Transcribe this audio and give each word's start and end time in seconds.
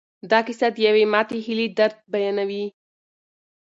دا 0.31 0.39
کیسه 0.47 0.67
د 0.75 0.77
یوې 0.87 1.05
ماتې 1.13 1.37
هیلې 1.45 1.67
درد 1.77 1.97
بیانوي. 2.13 2.65